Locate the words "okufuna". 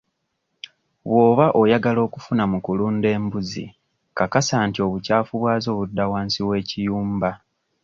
2.07-2.43